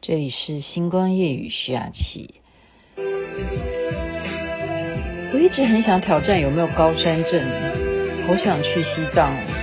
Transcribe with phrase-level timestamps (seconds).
[0.00, 2.36] 这里是星光夜雨徐雅琪。
[5.34, 7.44] 我一直很想挑战有没有高山症，
[8.26, 9.57] 好想去西藏哦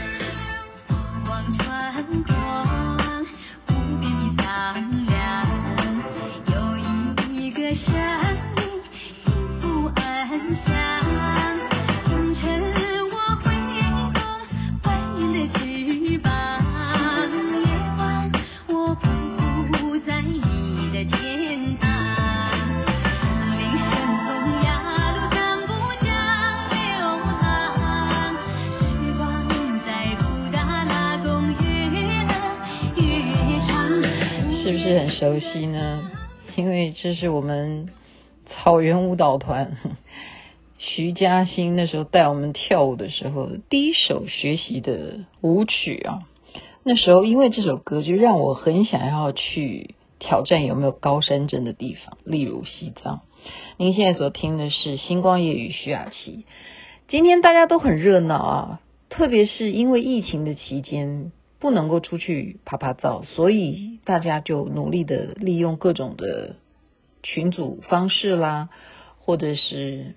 [34.66, 34.80] 是不。
[34.80, 36.10] 是很熟悉呢，
[36.56, 37.90] 因为这是我们
[38.50, 39.78] 草原舞蹈团
[40.80, 46.24] 徐嘉欣那时候带我们跳舞的时候第一首学习的舞曲啊。
[46.84, 53.22] 那时候因为这首歌就让我很想要去挑战有没有高山症的地方，例如西藏。
[53.78, 56.46] 您现在所听的是星光夜雨徐雅琪。
[57.08, 61.32] 今天大家都很热闹啊，特别是因为疫情的期间。
[61.60, 66.58] 不能够出去拍拍照，所以大家就努力的利用各种的
[67.24, 68.70] 群组方式啦，
[69.20, 70.16] 或者是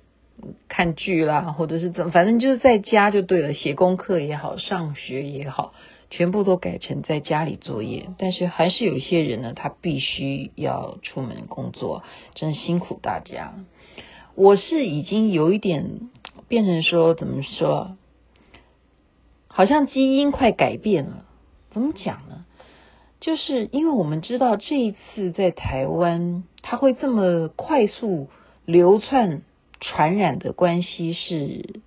[0.68, 5.72] 看剧啦，或者是怎么，反正就是在家就对了，写功课也好，上学也好，
[6.10, 8.10] 全部都改成在家里作业。
[8.18, 12.02] 但是还是有一些人呢，他必须要出门工作，
[12.34, 13.54] 真辛苦大家。
[14.34, 16.10] 我是已经有一点
[16.46, 17.96] 变成说，怎么说，
[19.46, 21.24] 好像基因快改变了。
[21.70, 22.44] 怎么讲呢？
[23.20, 28.28] 就是因为我们知道这一次在台湾，它会这么快速
[28.64, 29.42] 流窜
[29.80, 31.80] 传染的关系是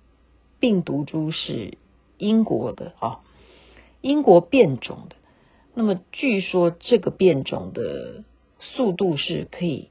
[0.60, 1.78] 病毒株是
[2.18, 3.20] 英国的啊，
[4.02, 5.16] 英国变种的。
[5.74, 8.24] 那么据说这个变种的
[8.60, 9.88] 速度是可以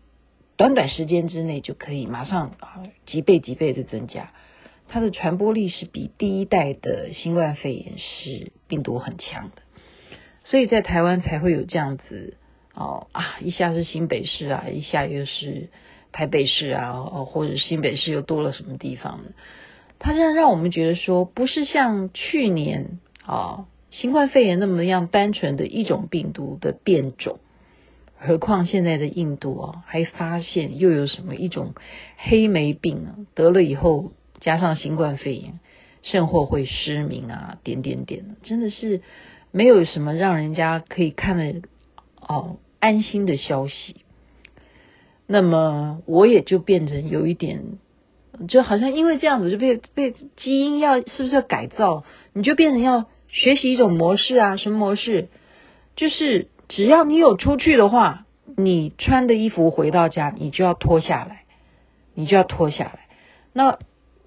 [0.57, 4.31] 短短时间之内就可以马上啊几倍几倍的增加，
[4.87, 9.63] 它的传播力是比第一代的新冠肺炎是病毒很强的。
[10.43, 12.35] 所以在台湾才会有这样子
[12.73, 15.69] 哦啊，一下是新北市啊，一下又是
[16.11, 19.31] 台北市啊，或者新北市又多了什么地方呢？
[19.99, 27.39] 它让让我们觉得说，不是像去年啊、新冠肺炎那么样单纯的一种病毒的变种，
[28.17, 31.75] 何况现在的印度哦，还发现又有什么一种
[32.17, 35.59] 黑霉病啊，得了以后加上新冠肺炎，
[36.01, 39.01] 甚或会失明啊，点点点，真的是。
[39.51, 41.61] 没有什么让人家可以看得
[42.19, 43.97] 哦安心的消息，
[45.27, 47.77] 那么我也就变成有一点，
[48.47, 54.55] 就好像因为这样子就被被基因要是不是要改造，你就变成要学习一种模式啊？
[54.55, 55.27] 什么模式？
[55.97, 58.25] 就是只要你有出去的话，
[58.55, 61.43] 你穿的衣服回到家你就要脱下来，
[62.13, 63.07] 你就要脱下来。
[63.51, 63.77] 那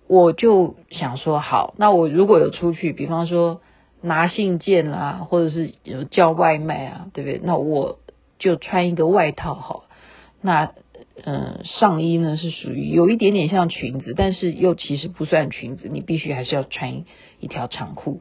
[0.06, 3.62] 我就想说，好，那我如果有出去，比方说。
[4.04, 7.40] 拿信件啊，或者是有叫外卖啊，对不对？
[7.42, 7.98] 那我
[8.38, 9.84] 就穿一个外套好。
[10.40, 10.72] 那
[11.24, 17.04] 嗯、上衣呢是属于有一点点像裙子，但是又其实不算裙子，你必须还是要穿
[17.40, 18.20] 一,条长裤。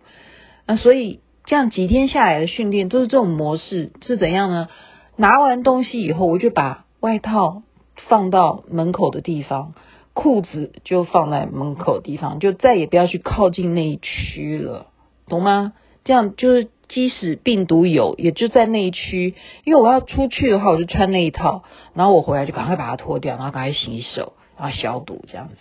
[0.66, 4.70] 那所以这样几天下来的训练都是这种模式，是怎样呢？
[5.18, 7.64] 拿完东西以后，我就把外套
[8.08, 9.74] 放到门口的地方，
[10.14, 14.88] 裤子就放在门口地方，就再也不要去靠近那一区了。
[15.28, 15.74] 懂吗？
[16.04, 19.36] 这样就是，即使病毒有，也就在那一区。
[19.64, 21.64] 因为我要出去的话，我就穿那一套，
[21.94, 25.56] 然后我回来就赶快把它脱掉，然后赶快洗手，然后消毒这样子。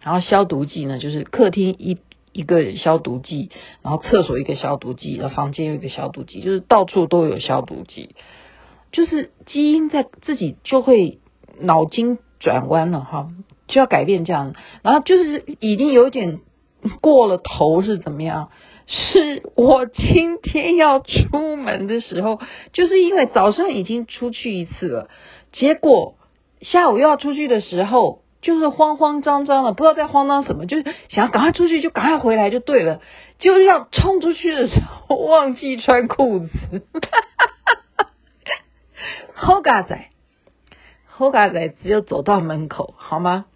[0.00, 1.98] 然后消毒剂呢，就是客厅一
[2.32, 3.50] 一个消毒剂，
[3.82, 8.16] 然后厕所一个消毒剂，然后房间有一个消毒剂，就是到处都有消毒剂。
[8.90, 11.20] 就是基因在自己就会
[11.60, 13.28] 脑筋转弯了哈，
[13.68, 14.54] 就要改变这样。
[14.82, 16.40] 然后就是已经有点
[17.00, 18.50] 过了头是怎么样？
[18.86, 22.40] 是我今天要出门的时候，
[22.72, 25.08] 就是因为早上已经出去一次了，
[25.52, 26.16] 结果
[26.60, 33.00] 下午又要出去的时候，就是慌慌张张的，不知道在慌张什么，就是想要赶快出去，就赶快回来就对了。
[33.38, 36.48] 就是要冲出去的时候，忘记穿裤子，
[39.32, 40.08] 好嘎仔，
[41.06, 43.46] 好嘎仔，只有走到门口，好吗？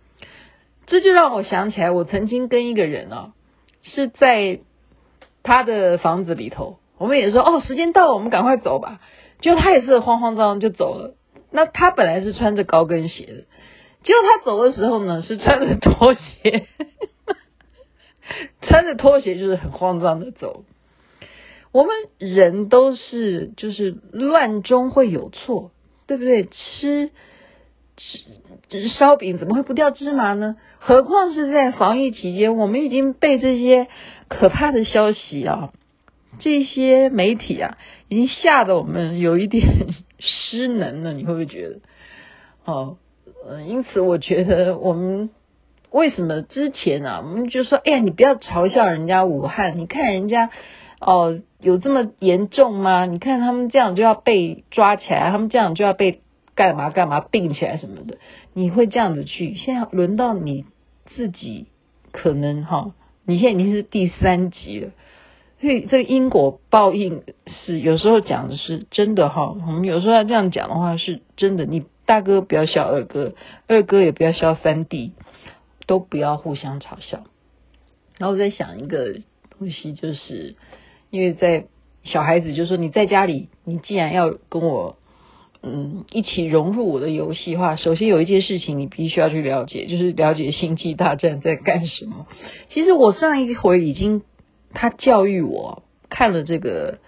[0.87, 3.33] 这就让我想起来，我曾经跟一个人哦，
[3.83, 4.61] 是在。
[5.47, 9.01] 他的房子里头，我们也说哦，时间到了，我们赶快走吧。
[9.41, 11.15] 结果他也是慌慌张张就走了。
[11.51, 13.45] 那他本来是穿着高跟鞋的，
[14.03, 16.67] 结果他走的时候呢，是穿着拖鞋，
[18.61, 20.65] 穿着拖鞋就是很慌张的走。
[21.73, 25.71] 我们人都是就是乱中会有错，
[26.07, 26.45] 对不对？
[26.45, 27.11] 吃
[28.99, 30.57] 烧饼怎么会不掉芝麻呢？
[30.79, 33.89] 何况是在防疫期间，我们已经被这些
[34.29, 35.73] 可怕的消息啊，
[36.39, 37.79] 这些媒体啊，
[38.09, 39.65] 已经吓得我们有一点
[40.19, 41.13] 失能了。
[41.13, 41.81] 你会不会觉得？
[42.65, 42.97] 哦，
[43.49, 45.31] 嗯，因此我觉得我们。
[45.93, 50.51] 为什么之前啊，我们就说，哎呀，你不要嘲笑人家武汉，你看人家
[51.01, 53.07] 哦，有这么严重吗？
[53.07, 56.21] 你看他们这样就要被抓起来，他们这样就要被
[56.57, 58.19] 干嘛干嘛并起来什么的，
[58.53, 59.55] 你会这样子去？
[59.55, 60.65] 现在轮到你
[61.15, 61.67] 自己，
[62.11, 62.93] 可能哈、
[63.25, 64.91] 你现在已经是第三级了，
[65.61, 73.35] 所以这个因果报应是有时候讲的是真的哈、我们有时候要这样讲的话是真的，你大哥不要笑二哥，
[73.69, 75.13] 二哥也不要笑三弟。
[75.89, 77.23] 都不要互相嘲笑。
[78.19, 79.21] 然后我在想一个
[79.57, 80.57] 东西，就是
[81.11, 81.67] 因为在
[82.03, 84.97] 小孩子就说你在家里，你既然要跟我
[85.67, 92.27] 嗯一起融入我的游戏的话，首先有一件事情你必须要去了解，就是了解星际大战在干什么。
[92.71, 94.23] 其实我上一回已经
[94.73, 96.99] 他教育我看了这个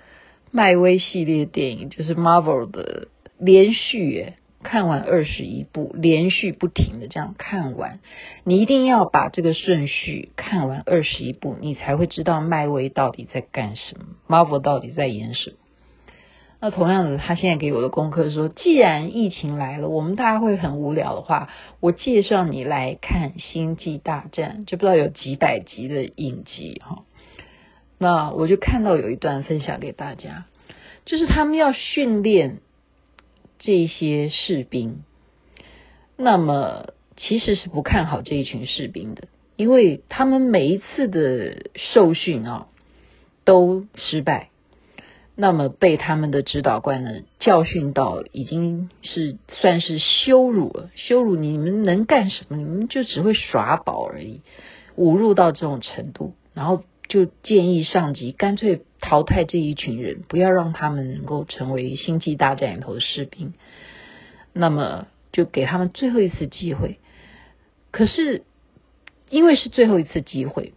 [0.51, 3.09] 漫威系列电影，就是 Marvel 的
[3.39, 4.35] 连续诶。
[4.61, 8.01] 看完二十一部，连续不停的这样看完，
[8.43, 15.57] 你一定要把这个顺序看完二十一部，你才会知道漫威到底在干什么，Marvel 到底在演什么。
[16.61, 21.49] 那同样的，他现在给我的功课说，既然疫情来了，我们大家会很无聊的话，
[21.81, 27.05] 我介绍你来看《星际大战》，就不知道有几百集的影集哈。
[27.99, 30.47] 那我就看到有一段分享给大家，
[31.05, 32.59] 就是他们要训练。
[33.61, 35.03] 这些士兵，
[36.17, 39.27] 那么其实是不看好这一群士兵的，
[39.57, 42.69] 因为他们每一次的受训啊
[43.45, 44.51] 都失败，
[45.41, 52.57] 那么被他们的指导官呢教训到已经是算是羞辱了，羞辱你们能干什么？
[52.57, 54.41] 你们就只会耍宝而已，
[54.97, 58.83] 侮辱到这种程度，然后就建议上级干脆。
[59.01, 63.55] 淘汰这一群人，不要让他们能够成为星际大战里头的士兵。
[64.53, 66.99] 那么就给他们最后一次机会。
[67.93, 68.43] 可是
[69.31, 70.75] 因为是最后一次机会，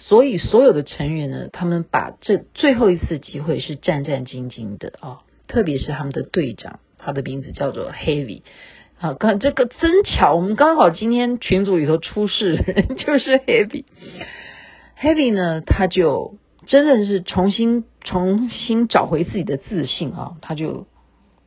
[0.00, 8.42] 所以所有的成员呢，他们把这最后一次机会是战战兢兢的啊、特别是他们的队长，他的名字叫做 Heavy。
[8.98, 12.56] 啊，刚这个真巧，我们刚好今天群组里头出事
[12.98, 13.84] 就是 Heavy。
[15.00, 16.34] Heavy 呢，他就。
[16.66, 20.32] 真的是重新重新找回自己的自信啊！
[20.42, 20.86] 他就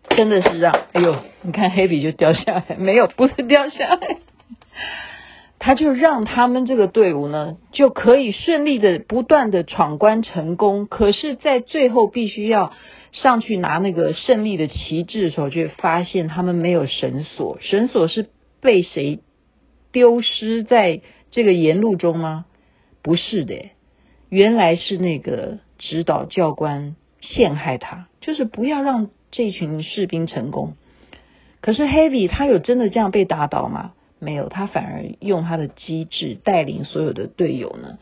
[0.09, 4.17] 真的是让，哎呦，你看黑笔就掉下来，没有，不是掉下来，
[5.63, 10.87] 他就让他们这个队伍呢，就可以顺利的不断的闯关成功。
[10.87, 12.73] 可是，在最后必须要
[13.11, 18.25] 上去拿那个胜利的旗帜的时候，就发现他们没有绳索，绳索是
[18.59, 19.19] 被谁
[19.91, 22.45] 丢失在这个沿路中吗？
[23.03, 23.69] 不是的。
[24.29, 30.73] 原来是那个指导教官陷害他，就是不要让这群士兵成功。
[31.61, 33.91] 可是 Heavy 他有真的这样被打倒吗？
[34.23, 37.97] 没有，他反而用他的机智带领所有的队友呢，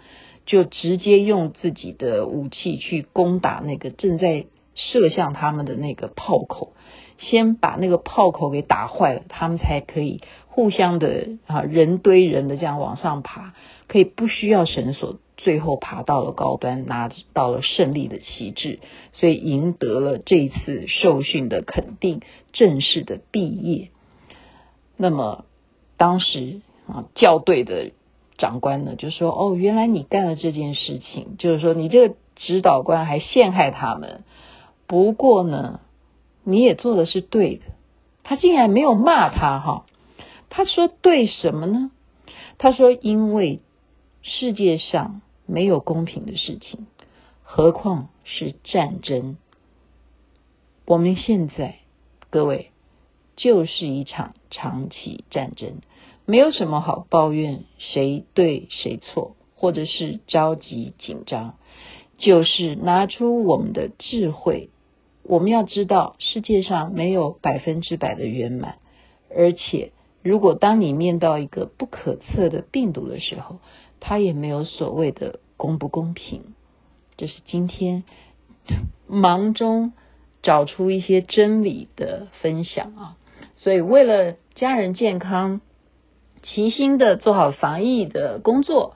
[0.46, 4.46] 就直接用自己的武器去攻打那个正在
[4.76, 6.74] 射向他们的那个炮口，
[7.20, 13.54] 先把那个炮口给打坏了，他们才可以互相的啊人堆人的这样往上爬，
[13.88, 15.20] 可以不需要绳索。
[15.38, 18.80] 最后爬到了高端，拿到了胜利的旗帜，
[19.14, 22.20] 所以赢得了这一次受训的肯定，
[22.52, 23.88] 正式的毕业。
[24.98, 25.46] 那么
[26.00, 27.92] 当时啊，校对的
[28.40, 34.24] 长官呢就说：“哦，原来你干了这件事情，就是说你这个指导官还陷害他们。
[34.88, 35.82] 不过呢，
[36.44, 37.66] 你也做的是对的。
[38.24, 39.86] 他竟然没有骂他哈，
[40.50, 41.92] 他说对什么呢？
[42.58, 43.60] 他说因为
[44.24, 46.86] 世界上。”没有公平的事情，
[47.42, 49.36] 何况是战争。
[50.86, 51.80] 我们现在
[52.30, 52.70] 各位
[53.40, 55.76] 就是一场长期战争，
[56.26, 61.56] 没有什么好抱怨谁对谁错，或者是着急紧张，
[62.18, 64.70] 就是拿出我们的智慧。
[65.24, 68.80] 我们要知道，世界上没有百分之百的圆满，
[69.34, 73.60] 而且如果当你面到一个不可测的病毒的时候，
[74.02, 76.44] 它也没有所谓的公不公平，
[77.16, 78.04] 这是今天
[79.08, 79.94] 忙中
[80.44, 83.16] 找出一些真理的分享啊。
[83.60, 85.62] 所以为了家人健康，
[86.44, 88.96] 齐心的做好防疫的工作。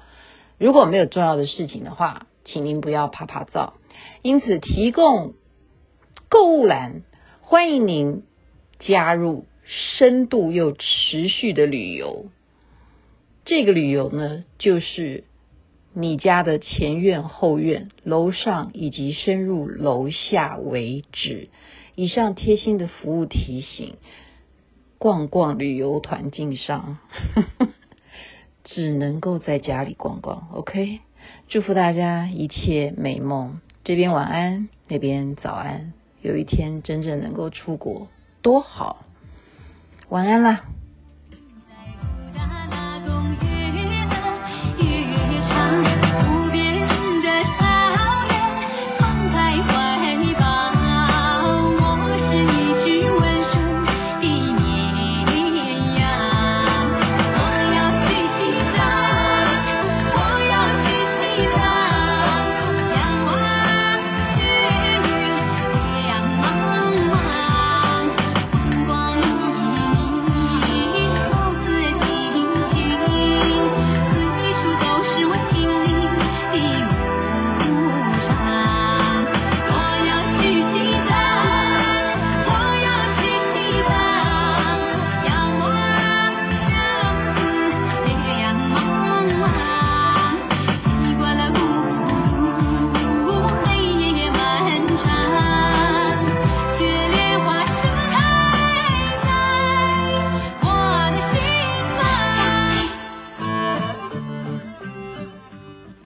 [0.57, 3.73] 如果没有重要的事情的话，请您不要趴趴走。
[4.21, 5.33] 因此提供
[6.29, 7.01] 购物篮，
[7.41, 8.23] 欢迎您
[8.79, 12.27] 加入深度又持续的旅游。
[13.43, 15.25] 这个旅游呢，就是
[15.93, 21.49] 你家的前院、后院、楼上以及深入楼下为止。
[21.95, 23.97] 以上贴心的服务提醒：
[25.03, 26.97] 逛逛旅游团进上，
[28.63, 30.47] 只能够在家里逛逛。
[30.53, 31.01] OK，
[31.49, 33.59] 祝福大家一切美梦。
[33.83, 35.91] 这边晚安，那边早安。
[36.21, 38.07] 有一天真正能够出国，
[38.41, 39.03] 多好！
[40.07, 40.63] 晚安啦。